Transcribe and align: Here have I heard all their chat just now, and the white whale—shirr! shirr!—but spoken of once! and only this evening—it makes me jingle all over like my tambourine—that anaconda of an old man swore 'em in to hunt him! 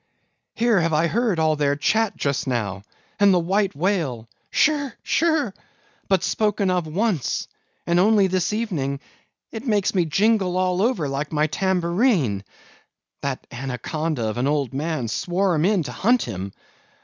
Here 0.55 0.79
have 0.81 0.93
I 0.93 1.05
heard 1.05 1.37
all 1.37 1.55
their 1.55 1.75
chat 1.75 2.17
just 2.17 2.47
now, 2.47 2.81
and 3.19 3.31
the 3.31 3.37
white 3.37 3.75
whale—shirr! 3.75 4.95
shirr!—but 5.03 6.23
spoken 6.23 6.71
of 6.71 6.87
once! 6.87 7.47
and 7.85 7.99
only 7.99 8.25
this 8.25 8.51
evening—it 8.51 9.67
makes 9.67 9.93
me 9.93 10.05
jingle 10.05 10.57
all 10.57 10.81
over 10.81 11.07
like 11.07 11.31
my 11.31 11.45
tambourine—that 11.45 13.45
anaconda 13.51 14.25
of 14.27 14.39
an 14.39 14.47
old 14.47 14.73
man 14.73 15.07
swore 15.07 15.53
'em 15.53 15.65
in 15.65 15.83
to 15.83 15.91
hunt 15.91 16.23
him! 16.23 16.51